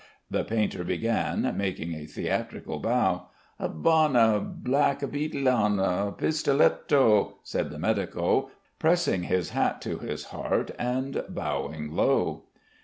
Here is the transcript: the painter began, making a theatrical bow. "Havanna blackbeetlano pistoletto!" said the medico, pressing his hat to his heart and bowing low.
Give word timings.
the 0.31 0.43
painter 0.43 0.83
began, 0.83 1.53
making 1.55 1.93
a 1.93 2.07
theatrical 2.07 2.79
bow. 2.79 3.27
"Havanna 3.61 4.39
blackbeetlano 4.63 6.17
pistoletto!" 6.17 7.35
said 7.43 7.69
the 7.69 7.77
medico, 7.77 8.49
pressing 8.79 9.21
his 9.21 9.51
hat 9.51 9.79
to 9.83 9.99
his 9.99 10.23
heart 10.33 10.71
and 10.79 11.23
bowing 11.29 11.93
low. 11.95 12.45